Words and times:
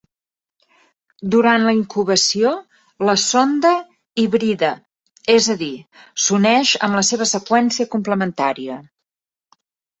Durant 1.35 1.65
la 1.69 1.73
incubació 1.79 2.53
la 3.09 3.15
sonda 3.25 3.75
hibrida, 4.23 4.73
és 5.37 5.51
a 5.57 5.59
dir: 5.61 5.71
s'uneix 6.27 6.75
amb 6.89 7.01
la 7.01 7.07
seva 7.13 7.31
seqüència 7.37 7.91
complementària. 7.97 8.83